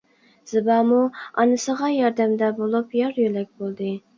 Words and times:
زىبامۇ 0.51 1.01
ئانىسىغا 1.43 1.91
ياردەمدە 1.99 2.51
بولۇپ 2.63 2.99
يار-يۆلەك 3.03 3.53
بولدى. 3.63 3.97